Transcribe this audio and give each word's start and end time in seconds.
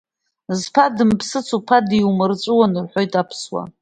Зԥа 0.59 0.85
дымԥсыц 0.95 1.47
уԥа 1.57 1.77
диумырҵәуан 1.87 2.73
рҳәоит 2.83 3.13
аԥсуаа. 3.21 3.67